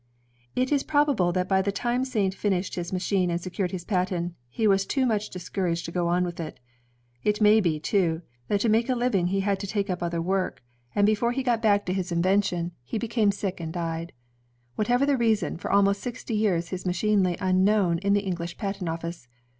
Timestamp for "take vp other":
9.67-10.19